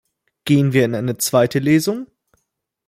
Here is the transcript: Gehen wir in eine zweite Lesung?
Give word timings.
Gehen 0.45 0.73
wir 0.73 0.83
in 0.83 0.95
eine 0.95 1.17
zweite 1.17 1.59
Lesung? 1.59 2.07